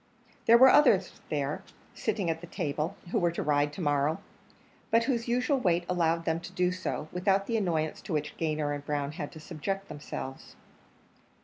There 0.47 0.57
were 0.57 0.69
others 0.71 1.21
there, 1.29 1.61
sitting 1.93 2.27
at 2.31 2.41
the 2.41 2.47
table, 2.47 2.95
who 3.11 3.19
were 3.19 3.29
to 3.33 3.43
ride 3.43 3.71
to 3.73 3.81
morrow, 3.81 4.19
but 4.89 5.03
whose 5.03 5.27
usual 5.27 5.59
weight 5.59 5.85
allowed 5.87 6.25
them 6.25 6.39
to 6.39 6.51
do 6.51 6.71
so, 6.71 7.07
without 7.11 7.45
the 7.45 7.55
annoyance 7.55 8.01
to 8.01 8.13
which 8.13 8.35
Gayner 8.35 8.73
and 8.73 8.83
Brown 8.83 9.11
had 9.11 9.31
to 9.33 9.39
subject 9.39 9.89
themselves. 9.89 10.55